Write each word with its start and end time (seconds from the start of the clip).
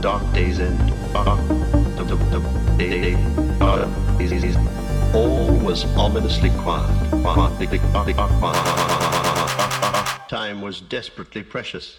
Dark 0.00 0.22
day's 0.32 0.60
end. 0.60 0.92
All 5.14 5.50
was 5.64 5.84
ominously 5.96 6.50
quiet. 6.50 6.90
Time 10.28 10.60
was 10.60 10.80
desperately 10.80 11.42
precious. 11.42 11.96